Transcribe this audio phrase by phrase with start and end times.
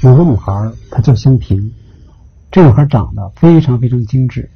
[0.00, 1.72] 有个女孩，她叫香萍。
[2.52, 4.48] 这女孩长得非常非常精致，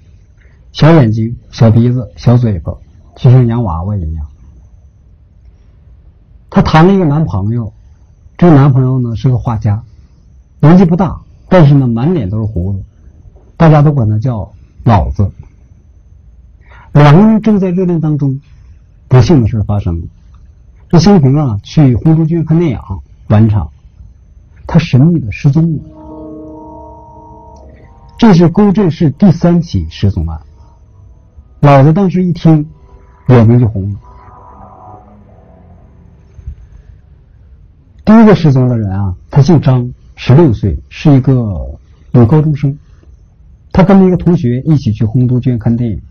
[0.70, 2.72] 小眼睛、小鼻子、小嘴巴，
[3.16, 4.26] 就像洋娃娃一样。
[6.48, 7.72] 她谈了一个男朋友，
[8.38, 9.82] 这个男朋友呢是个画家，
[10.60, 12.82] 年纪不大，但是呢满脸都是胡子，
[13.56, 14.52] 大家都管他叫
[14.84, 15.28] 老子。
[16.92, 18.40] 两个人正在热恋当中，
[19.08, 20.06] 不幸的事发生了。
[20.88, 22.78] 这香萍啊去红都剧院看电影，
[23.26, 23.70] 晚场。
[24.82, 25.82] 神秘的失踪了，
[28.18, 30.40] 这是沟镇市第三起失踪案。
[31.60, 32.66] 老子当时一听，
[33.28, 33.98] 眼睛就红了。
[38.04, 41.32] 第一个失踪的人啊，他姓张，十六岁，是一个
[42.10, 42.76] 女高中生。
[43.72, 46.02] 他跟一个同学一起去红都剧院看电影。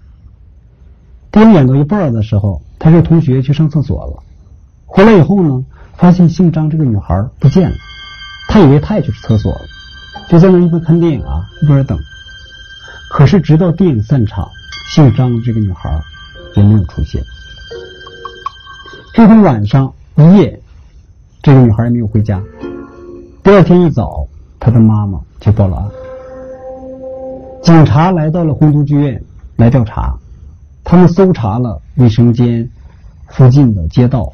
[1.29, 4.23] 电影演到一半的时候，他这个同学去上厕所了，
[4.85, 5.63] 回来以后呢，
[5.93, 7.75] 发现姓张这个女孩不见了。
[8.51, 9.61] 他以为他也去厕所了，
[10.27, 11.97] 就在那一边看电影啊，一边等。
[13.09, 14.45] 可是直到电影散场，
[14.93, 15.89] 姓张的这个女孩
[16.57, 17.23] 也没有出现。
[19.13, 20.61] 这天晚上一夜，
[21.41, 22.43] 这个女孩也没有回家。
[23.41, 24.27] 第二天一早，
[24.59, 25.89] 她的妈妈就报了案。
[27.63, 29.23] 警察来到了红都剧院
[29.55, 30.13] 来调查，
[30.83, 32.69] 他们搜查了卫生间
[33.29, 34.33] 附近的街道，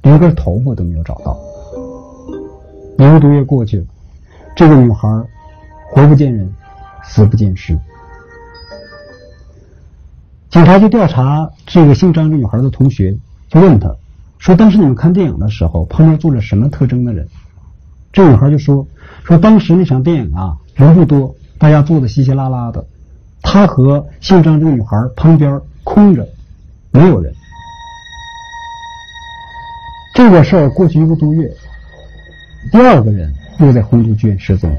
[0.00, 1.38] 连根头发都没有找到。
[2.98, 3.84] 一个多月过去了，
[4.56, 5.08] 这个女孩
[5.86, 6.52] 活不见人，
[7.04, 7.78] 死不见尸。
[10.50, 13.16] 警察就调查这个姓张的女孩的同学，
[13.48, 13.94] 就问他
[14.38, 17.28] 说：“当时你们看电影的时候，旁边坐着什么特征的人？”
[18.12, 18.84] 这女孩就说
[19.22, 22.84] ：“说当时那场电影啊，人不多，大家坐的稀稀拉拉的。
[23.42, 26.26] 她和姓张这个女孩旁边空着，
[26.90, 27.32] 没有人。”
[30.14, 31.48] 这个事儿过去一个多月。
[32.70, 34.76] 第二个人又在红都剧院失踪，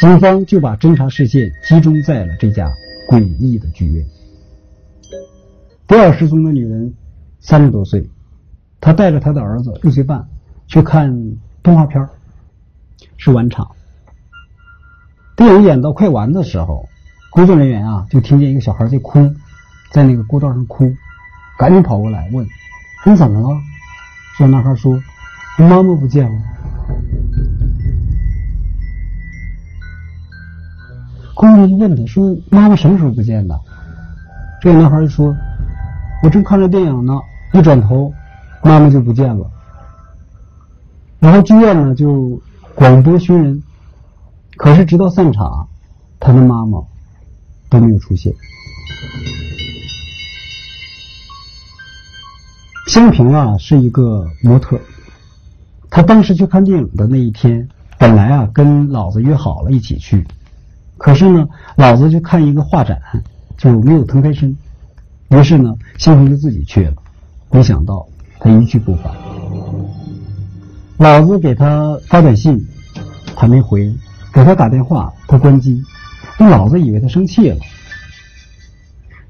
[0.00, 2.72] 警方就把侦查视线集中在了这家
[3.08, 4.04] 诡异的剧院。
[5.86, 6.94] 第二失踪的女人
[7.38, 8.10] 三十多岁，
[8.80, 10.26] 她带着她的儿子六岁半
[10.66, 12.08] 去看动画片
[13.16, 13.70] 是晚场。
[15.36, 16.88] 电影演到快完的时候，
[17.30, 19.32] 工作人员啊就听见一个小孩在哭，
[19.92, 20.92] 在那个过道上哭，
[21.58, 22.44] 赶紧跑过来问
[23.06, 23.60] ：“你怎么了？”
[24.36, 25.00] 小男孩说
[25.58, 26.42] ：“妈妈不见了。”
[31.34, 33.56] 工人就问他说：“妈妈什么时候不见的？”
[34.60, 35.32] 这个男孩就说
[36.24, 37.12] ：“我正看着电影呢，
[37.52, 38.12] 一转头，
[38.62, 39.48] 妈妈就不见了。”
[41.20, 42.42] 然后剧院呢就
[42.74, 43.62] 广播寻人，
[44.56, 45.68] 可是直到散场，
[46.18, 46.82] 他的妈妈
[47.70, 48.32] 都没有出现。
[52.86, 54.78] 香平啊是一个模特，
[55.90, 57.66] 他当时去看电影的那一天，
[57.98, 60.24] 本来啊跟老子约好了一起去，
[60.98, 63.00] 可是呢，老子去看一个画展，
[63.56, 64.54] 就没有腾开身，
[65.30, 66.94] 于是呢，香平就自己去了。
[67.50, 68.06] 没想到
[68.38, 69.12] 他一去不返，
[70.98, 72.64] 老子给他发短信，
[73.34, 73.90] 他没回；
[74.32, 75.82] 给他打电话，他关机。
[76.38, 77.56] 那老子以为他生气了。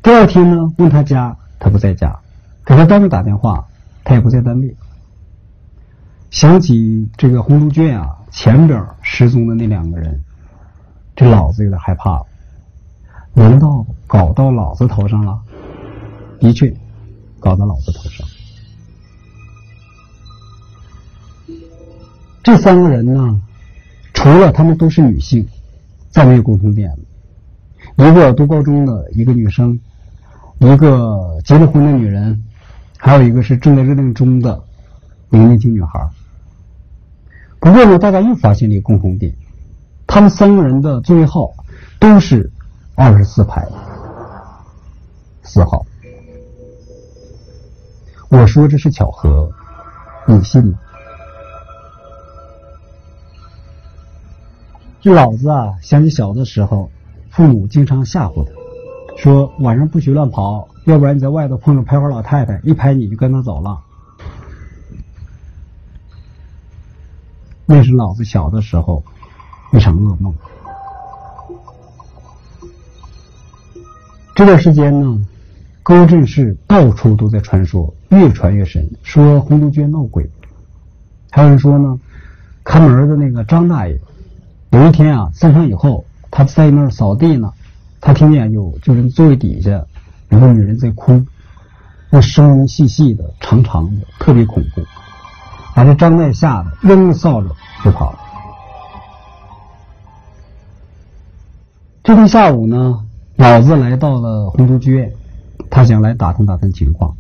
[0.03, 2.19] 第二天呢，问他家，他不在家。
[2.65, 3.67] 给他单位打电话，
[4.05, 4.75] 他也不在单位。
[6.31, 10.21] 想起这个红都剧院啊，前边失踪的那两个人，
[11.15, 12.27] 这老子有点害怕了。
[13.35, 15.39] 难道搞到老子头上了？
[16.41, 16.75] 的确，
[17.39, 18.27] 搞到老子头上。
[22.43, 23.41] 这三个人呢，
[24.15, 25.47] 除了他们都是女性，
[26.11, 26.99] 再没有共同点了。
[27.97, 29.79] 一个读高中的一个女生，
[30.59, 32.43] 一个结了婚的女人。
[33.05, 34.65] 还有一个是正在热恋中的
[35.29, 36.09] 一个年轻女孩。
[37.61, 39.31] 不过呢，大家又发现了一个共同点：
[40.07, 41.53] 他们三个人的座位号
[42.01, 42.51] 都是
[42.95, 43.69] 二十四排
[45.43, 45.85] 四号。
[48.31, 49.53] 我说这是巧合，
[50.27, 50.79] 你信吗？
[55.03, 56.91] 这老子啊，想起小的时候，
[57.29, 58.53] 父母经常吓唬他，
[59.19, 60.67] 说晚上不许乱跑。
[60.85, 63.81] 要不然你在外头碰上拍花老太太，一拍你就跟他走了。
[67.65, 69.03] 那是老子小的时候
[69.73, 70.35] 一场噩梦。
[74.35, 75.27] 这段时间呢，
[75.83, 80.29] 高镇市到处都在传说，越传越神，说红都鹃闹鬼。
[81.31, 81.99] 还有人说呢，
[82.63, 83.99] 看门的那个张大爷，
[84.71, 87.51] 有一天啊，散场以后，他在那儿扫地呢，
[88.03, 89.87] 他听见有就是座位底下。
[90.31, 91.25] 有个女人在哭，
[92.11, 94.83] 那声音细细的、长长的，特别恐怖。
[95.75, 97.49] 把这张大爷吓得扔了扫帚
[97.85, 98.19] 就跑了。
[102.03, 103.05] 这天下午呢，
[103.37, 105.13] 老子来到了红都剧院，
[105.71, 107.17] 他想来打听打听情况。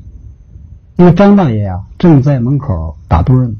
[0.96, 3.54] 因为张大爷呀正在门口打盹呢。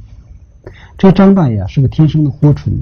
[0.96, 2.72] 这张大爷是个天生的豁虫，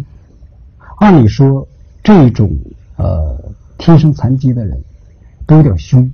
[0.99, 1.67] 按理说
[2.03, 2.55] 这种
[2.97, 3.41] 呃
[3.79, 4.85] 天生残疾的人
[5.47, 6.13] 都有点凶。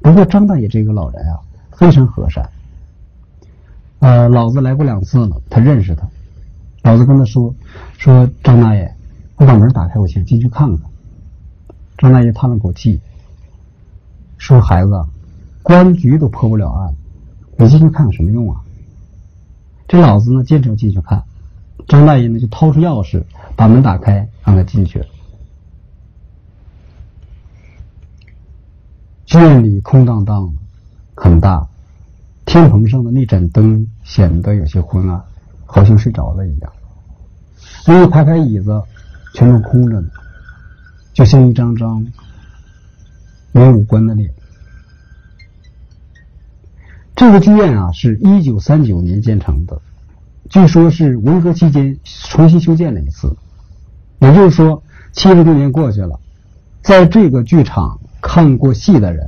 [0.00, 1.38] 不过张大爷这个老人啊
[1.72, 2.48] 非常和善。
[4.00, 6.08] 呃，老子来过两次了，他认识他。
[6.82, 7.54] 老子跟他说
[7.98, 8.94] 说张大爷，
[9.36, 10.88] 我把门打开，我想进去看看。
[11.96, 13.00] 张大爷叹了口气，
[14.36, 14.92] 说：“孩子，
[15.62, 16.94] 公安局都破不了案，
[17.56, 18.60] 你进去看有什么用啊？”
[19.88, 21.24] 这老子呢坚持要进去看。
[21.88, 23.24] 张大爷呢就掏出钥匙
[23.56, 25.06] 把门打开，让他进去了。
[25.06, 25.14] 剧
[29.28, 30.54] 剧院里空荡荡，
[31.14, 31.68] 很大。
[32.46, 35.22] 天棚上的那盏灯显得有些昏暗，
[35.66, 36.72] 好像睡着了一样。
[37.86, 38.82] 那一排排椅子
[39.34, 40.08] 全都空着呢，
[41.12, 42.06] 就像一张张
[43.52, 44.32] 没有五官的脸。
[47.14, 49.78] 这个剧院啊，是一九三九年建成的，
[50.48, 53.36] 据说是文革期间重新修建了一次。
[54.20, 54.82] 也就是说，
[55.12, 56.18] 七十多年过去了，
[56.80, 59.26] 在这个剧场看过戏的人，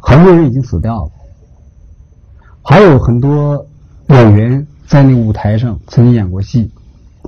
[0.00, 1.10] 很多人已经死掉了。
[2.64, 3.64] 还有很多
[4.08, 6.68] 演员在那舞台上曾经演过戏，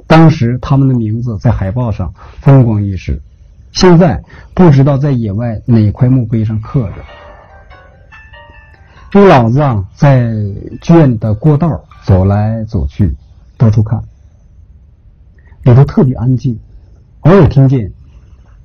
[0.09, 3.23] 当时他们的名字在海报上风光一时，
[3.71, 4.21] 现在
[4.53, 6.97] 不知道在野外哪块墓碑上刻着。
[9.09, 10.29] 这个老子啊，在
[10.81, 13.15] 剧院的过道走来走去，
[13.57, 14.03] 到处看，
[15.63, 16.59] 里头特别安静，
[17.21, 17.93] 偶尔听见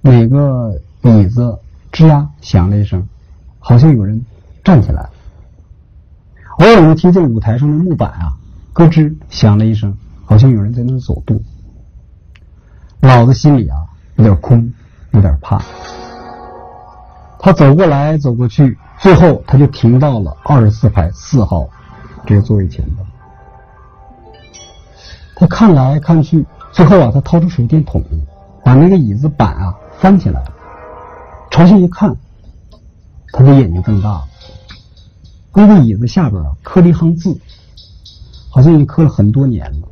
[0.02, 1.60] 哪个椅子
[1.98, 3.10] 吱呀响了一声，
[3.58, 4.24] 好像有人
[4.64, 5.10] 站起来。
[6.60, 8.38] 偶尔能听见舞台上的木板啊
[8.72, 11.42] 咯吱响了一声，好像有人在那走动。
[13.00, 13.78] 老子心里啊
[14.18, 14.72] 有点空，
[15.10, 15.60] 有点怕。
[17.40, 21.68] 他走过来走过去，最后他就停到了二十四排四号
[22.28, 23.04] 这个座位前头。
[25.36, 28.04] 他看来看去，最后啊，他掏出手电筒，
[28.64, 30.54] 把那个椅子板啊翻起来了，
[31.58, 32.16] 朝下一看，
[33.34, 34.28] 他的眼睛瞪大了。
[35.56, 37.36] 那个椅子下边啊，刻了一行字，
[38.52, 39.88] 好像已经刻了很多年了。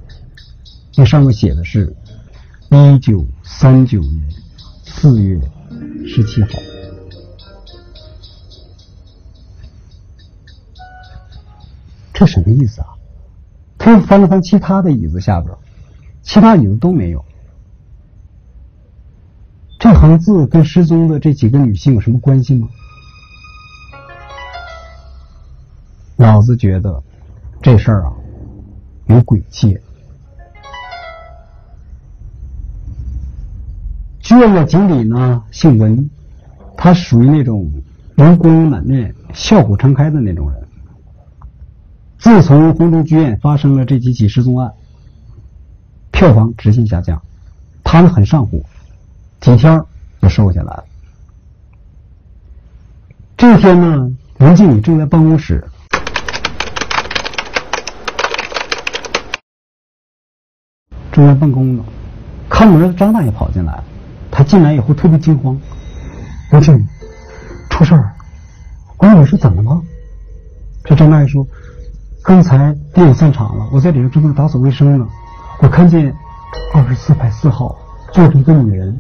[0.96, 1.96] 那上面写的是
[2.70, 4.30] “一九三九年
[4.84, 5.42] 四月
[6.08, 6.50] 十七号”。
[12.14, 12.90] 这什么意思啊？
[13.80, 15.52] 他又翻了翻其他的椅子下边，
[16.22, 17.26] 其他椅子都没有。
[20.06, 22.70] 这行字跟失踪的这几个女性有什么关系吗？
[26.18, 27.02] 老子觉得
[27.60, 28.14] 这事儿啊
[29.08, 29.76] 有诡计。
[34.20, 36.08] 剧院的经理呢姓文，
[36.78, 37.68] 他属于那种
[38.16, 40.68] 人光满面、笑口常开的那种人。
[42.20, 44.72] 自从红都剧院发生了这几起失踪案，
[46.12, 47.20] 票房直线下降，
[47.84, 48.60] 他呢很上火，
[49.42, 49.84] 几天
[50.26, 50.84] 就瘦下来了。
[53.38, 55.64] 这天呢，文经理正在办公室。
[61.12, 61.86] 正在办公呢，
[62.50, 63.84] 看门的张大爷跑进来，
[64.32, 65.56] 他进来以后特别惊慌。
[66.52, 66.84] 王经理，
[67.70, 68.12] 出事儿！
[68.98, 69.80] 王女士怎么了？
[70.86, 71.46] 这张大爷说
[72.26, 75.08] ：“刚才电影散场了，我在里头正在打扫卫生呢，
[75.62, 76.12] 我看见
[76.74, 77.78] 二十四排四号
[78.12, 79.00] 坐着一个女人。”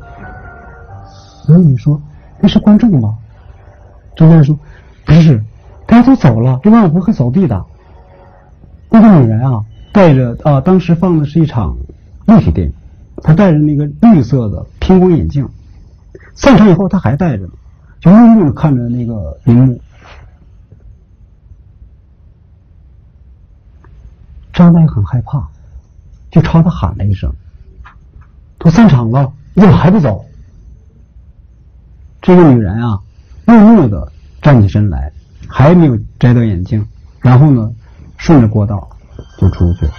[1.54, 2.02] 王经理说
[2.40, 3.18] ：“那是观众吗？”
[4.16, 4.58] 张大爷说
[5.06, 5.44] ：“不是，
[5.86, 7.66] 大家都走了，这玩意不会扫地的。
[8.90, 11.78] 那个女人啊，带着啊，当时放的是一场。”
[12.25, 12.74] 立体电影，
[13.22, 15.48] 她戴着那个绿色的偏光眼镜，
[16.34, 17.48] 散场以后他还戴着，
[18.00, 19.80] 就愣愣的看着那个荧幕。
[24.52, 25.48] 张大爷很害怕，
[26.32, 27.32] 就朝他喊了一声
[28.58, 30.25] ：“都散场了，你怎么还不走？”
[32.25, 33.00] 这个女人啊，
[33.46, 35.12] 默默的站起身来，
[35.48, 36.84] 还没有摘掉眼镜，
[37.20, 37.72] 然后呢，
[38.17, 38.89] 顺着过道
[39.38, 39.91] 就出去了。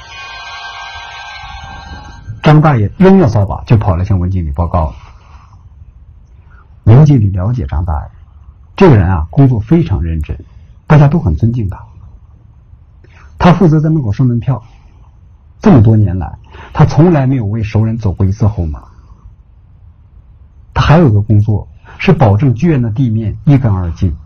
[2.42, 4.96] 张大爷扔了扫把，就跑来向文经理报告了。
[6.82, 8.10] 文经理了解张大爷，
[8.74, 10.36] 这个人啊，工作非常认真，
[10.88, 11.80] 大家都很尊敬他。
[13.38, 14.60] 他负责在门口收门票，
[15.60, 16.36] 这么多年来，
[16.72, 18.82] 他从来没有为熟人走过一次后门。
[20.74, 21.68] 他还有个工作，
[21.98, 24.16] 是保证剧院的地面一干二净，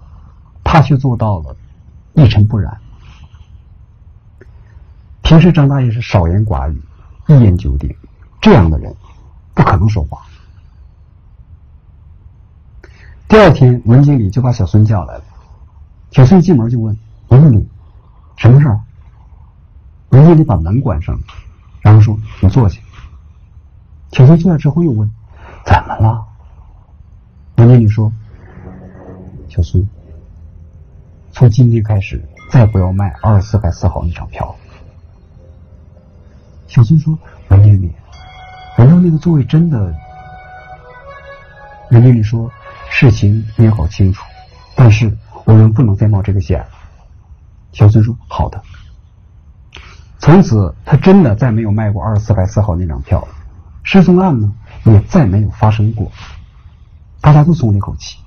[0.63, 1.57] 他却做到了
[2.15, 2.79] 一尘不染。
[5.23, 6.83] 平时张大爷是少言寡语，
[7.29, 7.95] 一言九鼎，
[8.41, 8.95] 这样的人
[9.55, 10.21] 不可能说谎。
[13.29, 15.23] 第二天，文经理就把小孙叫来了。
[16.11, 16.99] 小孙一进门就问
[17.29, 17.69] 文经理
[18.37, 18.81] ：“什么事儿？”
[20.11, 21.21] 文经理把门关上了，
[21.81, 22.81] 然后说：“你坐下。”
[24.11, 25.09] 小孙坐下之后又问
[25.65, 26.27] ：“怎么了？”
[27.61, 28.11] 文经理说
[29.51, 29.87] ：“小孙，
[31.31, 34.57] 从今天开始，再不要卖二十四百四号那张票。”
[36.69, 37.93] 小孙说：“文经理，
[38.79, 39.95] 难道那个座位真的？”
[41.93, 42.51] 文经理说。
[42.93, 44.25] 事情你要搞清楚，
[44.75, 46.67] 但是我们不能再冒这个险了。
[47.73, 48.61] 小孙说：“好的。”
[50.19, 53.29] 从此，他真的再没有卖过二十四排四号那张票，
[53.85, 54.53] 失踪案呢
[54.85, 56.11] 也再没有发生过。
[57.21, 58.19] 大家都松了一口气。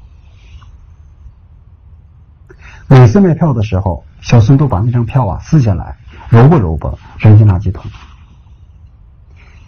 [2.88, 5.98] 每次卖票的时候，小孙都把那张票啊撕下来，
[6.30, 7.90] 揉吧揉吧，扔进垃圾桶。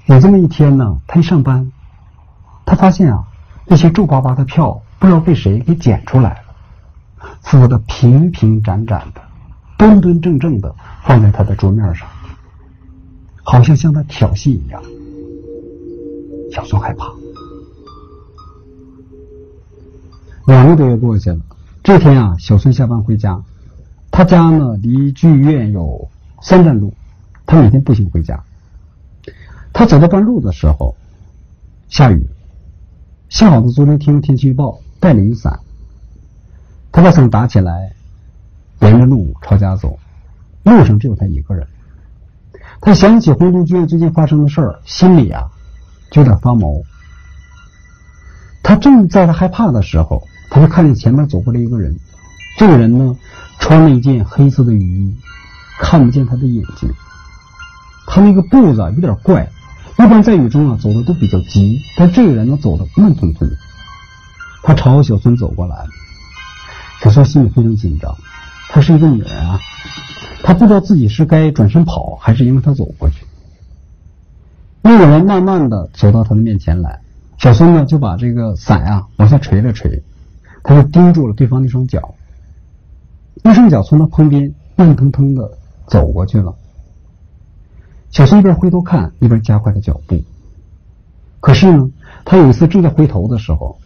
[0.06, 1.72] 有这么一天呢，他一上班，
[2.66, 3.26] 他发现啊，
[3.66, 4.82] 那些皱巴巴的票。
[4.98, 9.22] 不知道被谁给捡出来了，撕的平平展展的，
[9.78, 12.08] 端端正正的放在他的桌面上，
[13.44, 14.82] 好像向他挑衅一样。
[16.52, 17.06] 小孙害怕。
[20.46, 21.40] 两个多月过去了，
[21.84, 23.42] 这天啊，小孙下班回家，
[24.12, 26.10] 他家呢离剧院有
[26.42, 26.94] 三站路，
[27.46, 28.44] 他每天步行回家。
[29.74, 30.96] 他走到半路的时候，
[31.90, 32.28] 下雨，
[33.28, 34.80] 幸好他昨天听天气预报。
[34.98, 35.60] 带了雨伞，
[36.92, 37.94] 他把伞打起来，
[38.80, 40.00] 沿着路朝家走。
[40.64, 41.68] 路上只有他一个人。
[42.82, 45.44] 他想起红都剧院最近发生的事儿，心里啊
[46.10, 46.82] 就有点发毛。
[48.64, 51.98] 他正在他害怕的时候，他就看见前面走过来一个人。
[52.58, 53.16] 这个人呢，
[53.60, 55.16] 穿了一件黑色的雨衣，
[55.80, 56.90] 看不见他的眼睛。
[58.08, 59.50] 他那个步子啊有点怪，
[59.98, 63.50] 一般在雨中啊走的都比较急，但这个人呢走的慢吞吞。
[64.64, 65.76] 他朝小孙走过来，
[67.02, 68.16] 小孙心里非常紧张。
[68.70, 69.60] 她是一个女人啊，
[70.44, 73.26] 她不知道自己是该转身跑，还是因为他走过去。
[74.82, 77.02] 那个人慢慢的走到他的面前来，
[77.38, 80.04] 小孙呢就把这个伞呀往下垂了垂，
[80.66, 82.16] 他就盯住了对方那双脚。
[83.42, 85.58] 那双脚从他旁边慢腾腾的
[85.88, 86.54] 走过去了。
[88.12, 90.22] 小孙一边回头看，一边加快了脚步。
[91.40, 91.90] 可是呢，
[92.26, 93.80] 他有一次正在回头的时候。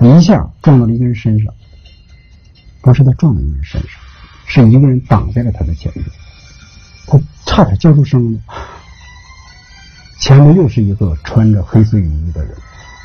[0.00, 1.52] 他一下撞到了一个人身上，
[2.82, 3.90] 不是他撞到一个人身上，
[4.46, 6.06] 是一个人挡在了他的前面，
[7.08, 8.38] 他差点叫出声了。
[10.20, 12.54] 前面又是一个穿着黑色雨衣的人，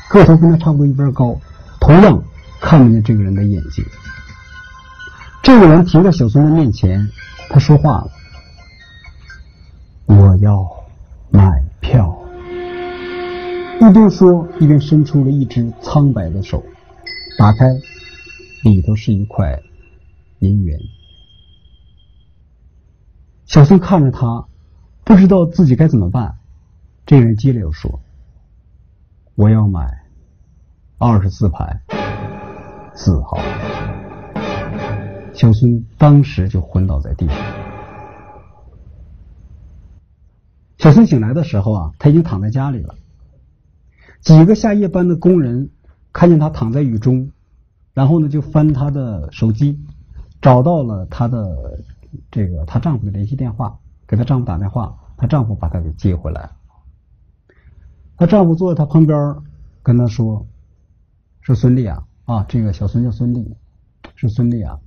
[0.08, 1.36] 个头跟他差不多一边高，
[1.80, 2.22] 同样
[2.64, 3.84] 看不见这个人的眼睛。
[5.42, 7.06] 这个人停在小孙的面前，
[7.50, 8.10] 他说话了
[10.08, 10.66] ：“我要
[11.30, 12.18] 买票。”
[13.82, 16.64] 一边说，一边伸出了一只苍白的手。
[17.36, 17.66] 打开，
[18.62, 19.60] 里头是一块
[20.38, 20.78] 银元。
[23.44, 24.46] 小孙看着他，
[25.04, 26.36] 不知道自己该怎么办。
[27.04, 28.00] 这人接着又说
[29.36, 29.86] ：“我要买
[30.96, 31.82] 二十四排
[32.94, 33.38] 四号。”
[35.34, 37.36] 小孙当时就昏倒在地上。
[40.78, 42.94] 小孙醒来的时候啊，他已经躺在家里了。
[44.20, 45.70] 几个下夜班的工人。
[46.16, 47.32] 看见他躺在雨中，
[47.92, 49.80] 然后呢，就翻他的手机，
[50.40, 51.80] 找到了他的
[52.30, 56.50] 这个她丈夫的联系电话，给她丈夫打电话，她丈夫把她给接回来。
[58.16, 59.42] 她丈夫坐在她旁边，
[59.82, 60.46] 跟她说
[61.42, 63.56] ：“说孙俪啊，啊，这个小孙叫孙俪，
[64.14, 64.80] 是孙俪啊，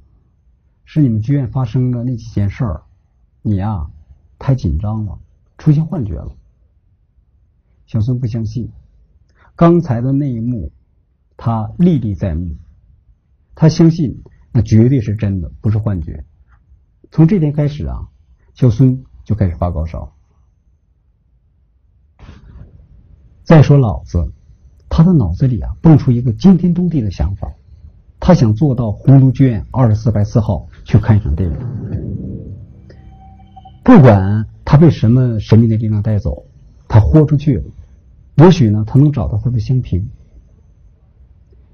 [0.86, 2.84] 是你们剧院发生的那几件事儿，
[3.42, 3.90] 你呀
[4.40, 5.20] 太紧张了，
[5.58, 6.36] 出现幻觉了。”
[7.86, 8.72] 小孙不相信，
[9.56, 10.72] 刚才的那一幕。
[11.40, 12.58] 他历历在目，
[13.54, 16.26] 他相信那绝对是真的，不是幻觉。
[17.12, 18.10] 从这天开始啊，
[18.56, 20.16] 小孙就开始发高烧。
[23.44, 24.34] 再说老子，
[24.98, 27.48] 他的脑子里啊蹦出一个惊天动地的想法，
[28.20, 31.56] 他想坐到红都剧院二十四排四号去看一场电影。
[33.84, 36.46] 不管他被什么神秘的力量带走，
[36.88, 37.64] 他豁出去了。
[38.38, 40.10] 也许呢，他能找到他的香萍。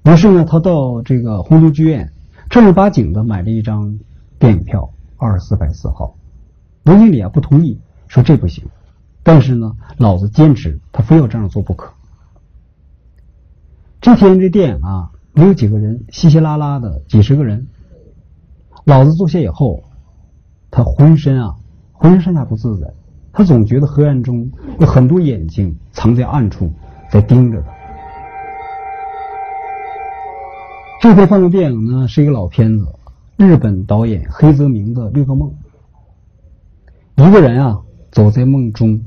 [0.04, 2.12] 于是呢，他到这个红都剧院
[2.50, 3.98] 正儿八经的买了一张
[4.38, 6.14] 电影票，二十四排四号。
[6.84, 8.66] 罗经理啊不同意，说这不行。
[9.22, 11.90] 但是呢，老子坚持，他非要这样做不可。
[14.04, 17.66] 这天这电影啊，没有几个人，稀稀拉拉的几十个人。
[18.84, 19.82] 老子坐下以后，
[20.70, 21.56] 他浑身啊
[21.90, 22.92] 浑身上下不自在，
[23.32, 26.70] 他总觉得黑暗中有很多眼睛藏在暗处，
[27.10, 27.68] 在盯着他。
[31.00, 32.86] 这回放的电影呢，是一个老片子，
[33.38, 35.50] 日本导演黑泽明的《六个梦》。
[37.26, 37.80] 一个人啊，
[38.12, 39.00] 走在梦中，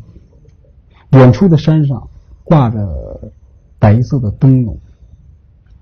[1.12, 2.10] 远处的山上
[2.44, 3.32] 挂着
[3.78, 4.80] 白色的灯笼，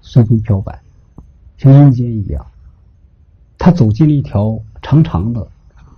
[0.07, 0.79] 随风飘摆，
[1.57, 2.45] 像阴间一样。
[3.57, 5.47] 他走进了一条长长的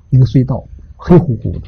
[0.10, 0.64] 一个隧道，
[0.96, 1.62] 黑乎乎的。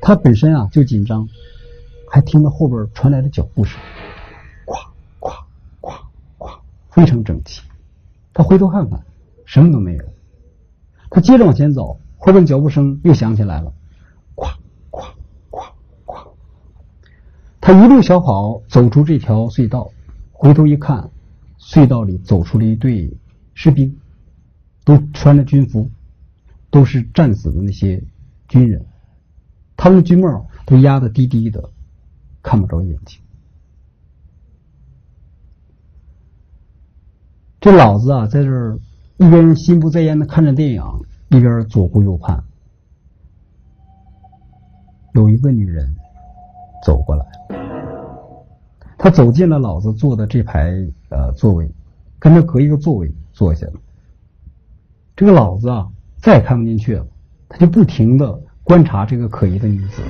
[0.00, 1.28] 他本身啊就紧张，
[2.08, 3.76] 还听到后边传来的脚步声，
[4.66, 4.86] 咵
[5.18, 5.44] 咵
[5.80, 5.98] 咵
[6.38, 6.60] 咵，
[6.90, 7.60] 非常整齐。
[8.32, 9.04] 他回头看看，
[9.44, 10.04] 什么都没有。
[11.10, 13.72] 他接着往前走，后边脚步声又响起来了，
[14.36, 14.52] 咵
[14.92, 15.04] 咵
[15.50, 15.66] 咵
[16.06, 16.28] 咵。
[17.66, 19.90] 他一路小跑走出这条隧道，
[20.30, 21.10] 回头一看，
[21.58, 23.12] 隧道里走出了一队
[23.54, 23.98] 士兵，
[24.84, 25.90] 都穿着军服，
[26.70, 28.04] 都是战死的那些
[28.46, 28.86] 军人。
[29.76, 31.70] 他们的军帽都压得低低的，
[32.40, 33.20] 看不着眼睛。
[37.58, 38.78] 这老子啊，在这儿
[39.16, 40.84] 一边心不在焉的看着电影，
[41.30, 42.44] 一边左顾右盼。
[45.14, 45.96] 有一个女人
[46.82, 47.26] 走过来，
[48.98, 50.72] 他走进了老子坐的这排
[51.10, 51.70] 呃座位，
[52.18, 53.74] 跟他隔一个座位坐下了。
[55.14, 57.06] 这个老子啊，再也看不进去了，
[57.48, 58.40] 他就不停的。
[58.68, 60.02] 观察这个可疑的女子，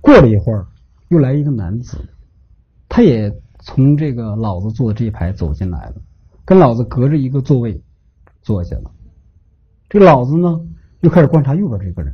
[0.00, 0.66] 过了一会儿，
[1.08, 1.98] 又来一个男子，
[2.88, 5.96] 他也从这个老子坐的这一排走进来了，
[6.50, 7.80] 跟老子隔着一个座位
[8.42, 8.90] 坐下了。
[9.88, 10.60] 这个老子呢，
[10.98, 12.12] 又开始观察右边这个人。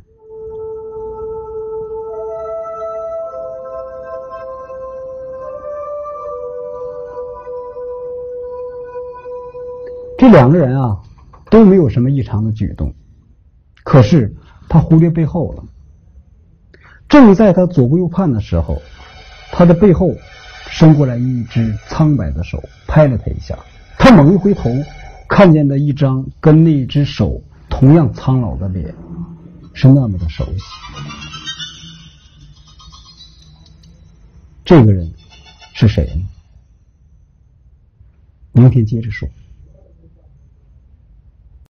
[10.19, 11.01] 这两个人啊，
[11.49, 12.93] 都没有什么异常的举动，
[13.83, 14.35] 可是
[14.69, 15.63] 他忽略背后了。
[17.09, 18.79] 正在他左顾右盼的时候，
[19.51, 20.11] 他的背后
[20.69, 23.57] 伸过来一只苍白的手，拍了他一下。
[23.97, 24.69] 他猛一回头，
[25.27, 28.93] 看见的一张跟那只手同样苍老的脸，
[29.73, 30.63] 是那么的熟悉。
[34.63, 35.11] 这个人
[35.73, 36.27] 是谁呢？
[38.53, 39.27] 明天接着说。